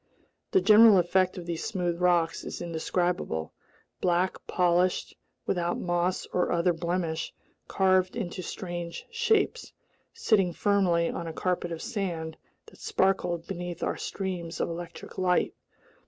The 0.49 0.61
general 0.61 0.97
effect 0.97 1.37
of 1.37 1.45
these 1.45 1.63
smooth 1.63 2.01
rocks 2.01 2.43
is 2.43 2.59
indescribable: 2.59 3.53
black, 3.99 4.37
polished, 4.47 5.15
without 5.45 5.77
moss 5.77 6.25
or 6.33 6.51
other 6.51 6.73
blemish, 6.73 7.31
carved 7.67 8.15
into 8.15 8.41
strange 8.41 9.05
shapes, 9.11 9.73
sitting 10.11 10.53
firmly 10.53 11.07
on 11.11 11.27
a 11.27 11.33
carpet 11.33 11.71
of 11.71 11.83
sand 11.83 12.35
that 12.65 12.79
sparkled 12.79 13.45
beneath 13.45 13.83
our 13.83 13.95
streams 13.95 14.59
of 14.59 14.69
electric 14.69 15.19
light. 15.19 15.53